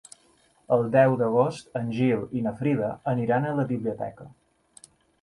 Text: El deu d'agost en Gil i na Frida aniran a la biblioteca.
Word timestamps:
El 0.77 0.85
deu 0.95 1.17
d'agost 1.19 1.79
en 1.81 1.93
Gil 1.99 2.25
i 2.41 2.43
na 2.49 2.57
Frida 2.65 2.91
aniran 3.15 3.49
a 3.51 3.55
la 3.63 3.71
biblioteca. 3.77 4.31